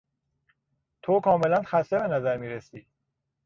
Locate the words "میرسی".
2.37-2.87